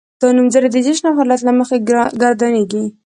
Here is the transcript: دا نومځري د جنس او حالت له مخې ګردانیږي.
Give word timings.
دا 0.21 0.27
نومځري 0.37 0.69
د 0.71 0.77
جنس 0.85 0.99
او 1.07 1.13
حالت 1.19 1.41
له 1.45 1.51
مخې 1.59 1.77
ګردانیږي. 2.21 2.83